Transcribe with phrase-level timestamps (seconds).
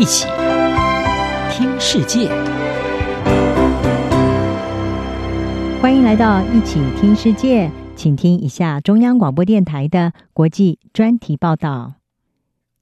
[0.00, 0.26] 一起
[1.52, 2.26] 听世界，
[5.82, 11.96] 欢迎来到一起听世界，请听一下中央广播电台的国际专题报道。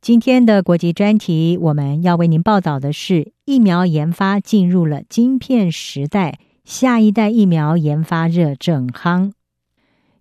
[0.00, 9.32] 今天的国际专题，我们要为您报道的是疫苗研发进入了晶片时代，下一代疫苗研发热正夯。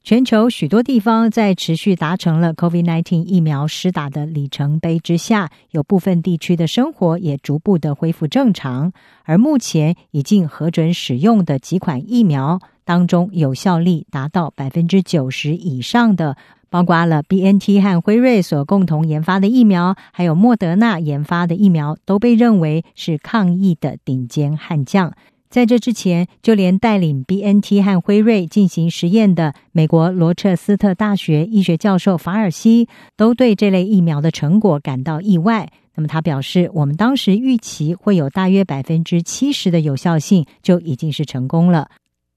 [0.07, 8.93] 全球许多地方在持续达成了 COVID-19 疫苗施打的里程碑之下，有部分地区的生活也逐步的恢复正常。
[9.25, 16.37] 而目前已经核准使用的几款疫苗当中，有效力达到百分之九十以上的，
[16.69, 25.11] 包括了 BNT 和辉瑞所共同研发的疫苗，还有莫德纳研发的疫苗，都被认为是抗疫的顶尖悍将。
[25.49, 35.69] 在这之前，就连带领 BNT 和辉瑞进行实验的美国罗彻斯特大学医学教授法尔西，都对这类疫苗的成果感到意外。
[35.95, 41.89] 那么他表示，我们当时预期会有大约百分之七十的有效性，就已经是成功了。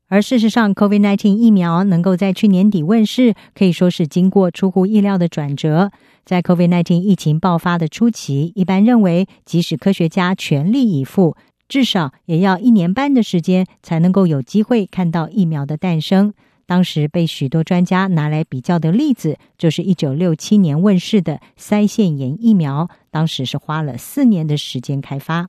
[0.08, 5.90] 而事实上，COVID-19 疫苗能够在去年底问世，可以说是经过出乎意料的转折。
[6.24, 11.36] 在 COVID-19 疫情爆发的初期，一般认为，即使科学家全力以赴，
[11.70, 16.34] 至少也要一年半的时间才能够有机会看到疫苗的诞生。
[16.66, 25.48] 当时被许多专家拿来比较的例子，就是一九六七年问世的腮腺炎疫苗，当时是花了四年的时间开发。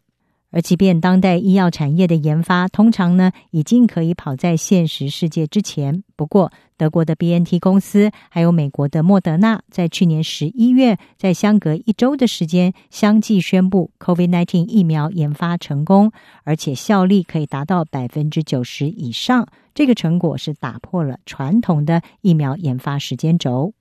[0.52, 6.04] 而即便当代医药产业的研发通常呢，已经可以跑在现实世界之前。
[6.16, 16.12] 不过，德国的 BNT 公司还有美国的莫德纳，在去年十一月，在相隔一周的时间，相继宣布 COVID-19 疫苗研发成功，
[16.44, 19.48] 而且效力可以达到百分之九十以上。
[19.74, 23.74] 这个成果是打破了传统的疫苗研发时间轴。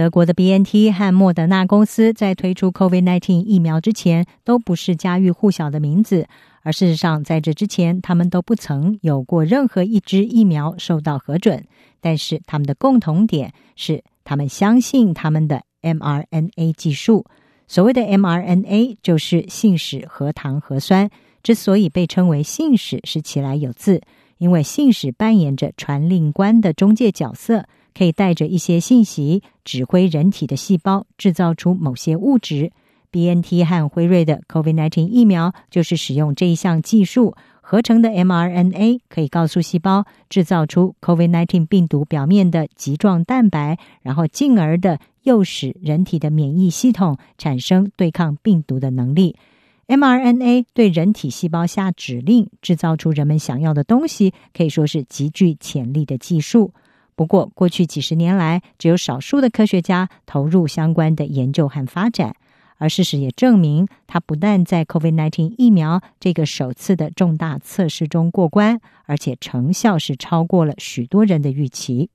[0.00, 6.26] 德国的 BNT 和莫德纳公司在推出 COVID-19 疫苗之前，都不是家喻户晓的名字。
[6.62, 11.66] 而事实上，在这之前，他们都不曾有过任何一支疫苗受到核准。
[12.00, 17.26] 但是，他们的共同点是，他们相信他们的 mRNA 技术。
[17.68, 21.10] 所谓的 mRNA 就是信使核糖核酸。
[21.42, 24.00] 之所以被称为信使，是其来有字，
[24.38, 27.66] 因为信使扮演着传令官的中介角色。
[27.96, 32.72] 可以带着一些信息，指挥人体的细胞制造出某些物质。
[33.12, 49.34] BNT 和辉瑞的 COVID-19 疫苗就是使用这一项技术合成的 mRNA，可以告诉细胞制造出 COVID-19 病毒表面的棘状蛋白，然后进而的诱使人体的免疫系统产生对抗病毒的能力。
[49.88, 56.72] mRNA 对人体细胞下指令，制造出人们想要的东西，可以说是极具潜力的技术。
[57.14, 62.34] 不过，过去几十年来，只有少数的科学家投入相关的研究和发展。
[62.78, 72.08] 而事实也证明，它不但在 COVID-19 疫苗这个首次的重大测试中过关，而且成效是超过了许多人的预期。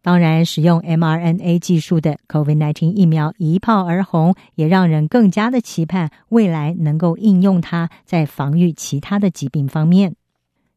[0.00, 10.14] 当然，使用 mRNA 技术的 COVID-19 疫苗一炮而红，也让人更加的期盼未来能够应用它在防御其他的疾病方面。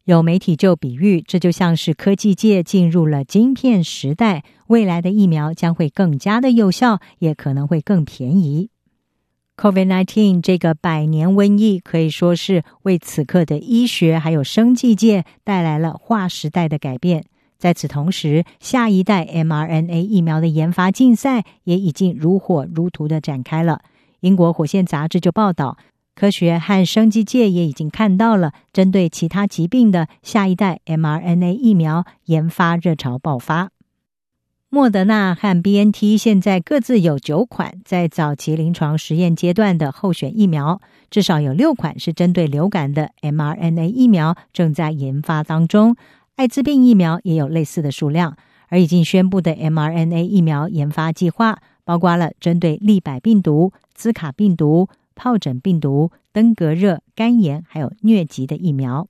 [0.06, 8.70] 有媒体就比喻，这就像是科技界进入了晶片时代，未来的疫苗将会更加的有效，也可能会更便宜。
[9.58, 17.26] COVID-19 这个百年瘟疫可以说是为此刻的医学还有生技界带来了划时代的改变。
[17.60, 23.82] 在此同时，下一代 mRNA 疫苗的研发竞赛也已经如火如荼的展开了。
[24.22, 25.78] 英国《火线》杂志就报道。
[26.14, 33.72] 科学和生技界也已经看到了针对其他疾病的下一代 mRNA 疫苗研发热潮爆发。
[34.70, 40.80] 莫德纳和 BNT 现在各自有九款在早期临床实验阶段的候选疫苗，
[41.10, 45.96] 至少有六款是针对流感的 mRNA 疫苗正在研发当中。
[46.36, 48.38] 艾滋病疫苗也有类似的数量，
[48.70, 54.88] 而已经宣布的 mRNA 疫苗研发计划包括了针对利百病毒、兹卡病毒。
[55.22, 59.08] 疱疹病毒、登革热、肝炎，还有疟疾的疫苗。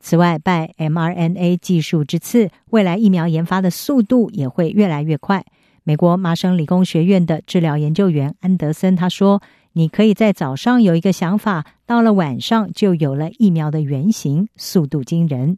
[0.00, 5.44] 此外，拜 mRNA 技术之赐，未来疫苗研发的速度也会越来越快。
[5.82, 9.42] 美国麻省理工学院的治疗研究员安德森他说
[9.74, 15.56] ：“你可以在早上有一个想法，到了晚上就有了疫苗的原型，速度惊人。”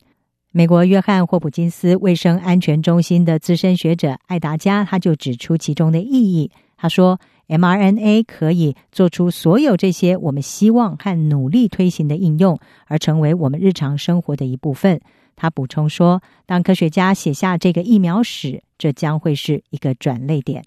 [0.50, 6.50] 美国约翰霍普金斯卫生安全中心的资深学者艾达加他就指出其中的意义。
[6.76, 15.00] 他说，mRNA 可以做出所有这些我们希望和努力推行的应用，而成为我们日常生活的一部分。
[15.34, 20.64] 他补充说，当科学家写下这个疫苗史，这将会是一个转捩点。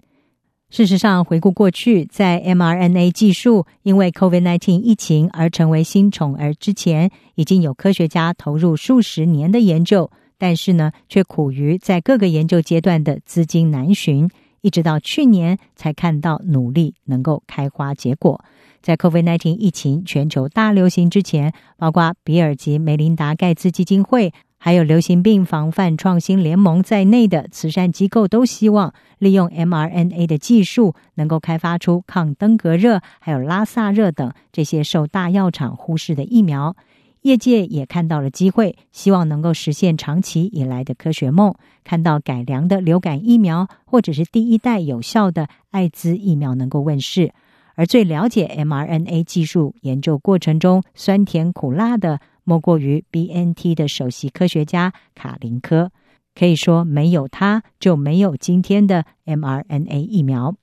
[0.70, 14.30] 事实上，回顾过去，在 mRNA 技术因为 COVID-19 疫情而成为新宠儿之前，已经有科学家投入数十年的研究，但是呢，却苦于在各个研究阶段的资金难寻，
[14.62, 18.42] 一直到去年才看到努力能够开花结果。
[18.80, 24.32] 在 COVID-19 疫情全球大流行之前，包括比尔及梅琳达盖茨基金会。
[24.64, 36.76] 还有流行病防范创新联盟在内的慈善机构都希望利用 mRNA 的技术，能够开发出抗登革热、还有拉萨热等这些受大药厂忽视的疫苗。
[37.22, 47.32] 业界也看到了机会，希望能够实现长期以来的科学梦，看到改良的流感疫苗或者是第一代有效的艾滋疫苗能够问世。
[47.74, 55.90] 而最了解 mRNA 技术研究过程中酸甜苦辣的，莫过于 BNT 的首席科学家卡林科，
[56.34, 60.54] 可以说没有他就没有今天的 mRNA 疫苗。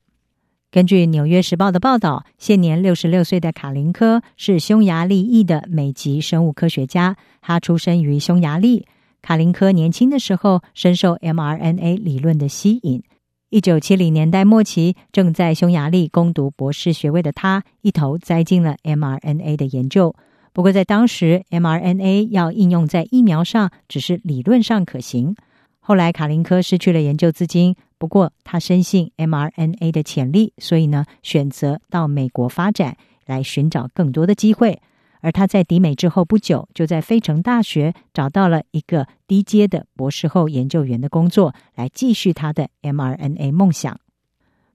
[0.72, 8.86] 根据《纽约时报》的报道，现年六十六岁的卡林科是匈牙利裔的美籍生物科学家，他出生于匈牙利。
[9.20, 13.02] 卡林科年轻的时候深受 mRNA 理论的吸引。
[13.50, 20.16] 一九七零年代末期，正在匈牙利攻读博士学位的他，一头栽进了 mRNA 的研究。
[20.54, 25.36] 不过，在当时，mRNA 要应用在疫苗上，只是理论上可行。
[25.80, 32.96] 后来，卡林科失去了研究资金，不过他深信 mRNA 的潜力，所以呢，选择到美国发展，
[33.26, 34.82] 来寻找更多的机会。
[35.22, 44.00] 而他在抵美之后不久，就在费城大学找到了一个低阶的博士后研究员的工作，来继续他的 mRNA 梦想。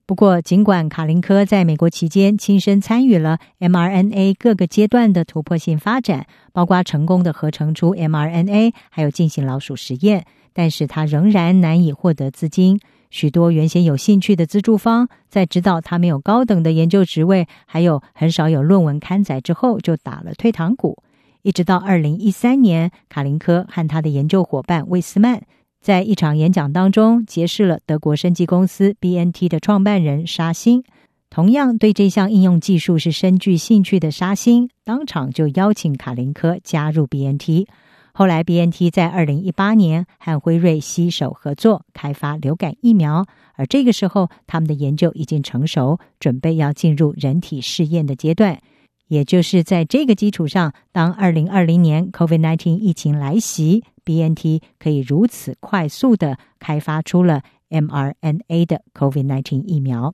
[0.05, 10.25] 不过，尽管卡林科在美国期间亲身参与了 mRNA 各个阶段的突破性发展，包括成功的合成出 mRNA，还有进行老鼠实验，
[10.55, 12.79] 但是他仍然难以获得资金。
[13.11, 21.03] 许多原先有兴趣的资助方，在知道他没有高等的研究职位，还有很少有论文刊载之后，就打了退堂鼓。
[21.43, 25.43] 一直到二零一三年，卡林科和他的研究伙伴魏斯曼。
[25.79, 30.83] 在一场演讲当中，结识了德国生技公司 BNT 的创办人沙欣。
[31.29, 37.67] 同样对这项应用技术是深具兴趣的沙欣，当场就邀请卡林科加入 BNT。
[38.17, 43.25] 后来，BNT 在二零一八年和辉瑞携手合作开发流感疫苗，
[43.55, 48.61] 而这个时候，他们的研究已经成熟，准备要进入人体试验的阶段。
[49.09, 53.83] 也就是在这个基础上，当二零二零年 COVID-19 疫情来袭。
[54.05, 60.13] BNT 可以如此快速的开发出了 mRNA 的 COVID-19 疫苗。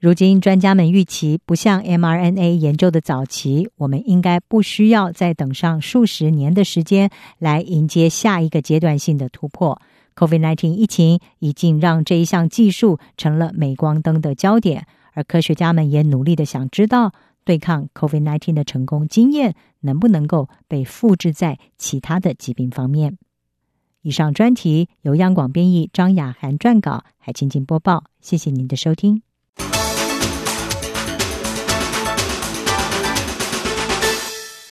[0.00, 7.08] 如今，专家们预期，不像 mRNA 研究的早期，我们应该不需要再等上数十年的时间
[7.38, 9.80] 来迎接下一个阶段性的突破。
[10.14, 17.12] COVID-19 疫情已经让这一项技术成了镁光灯的焦点，而科学家们也努力的想知道。
[17.44, 23.18] 对抗 COVID-19 的成功经验能不能够被复制在其他的疾病方面？
[24.02, 28.04] 以上专题由央广编译张雅涵撰稿，海清静播报。
[28.20, 29.22] 谢谢您的收听。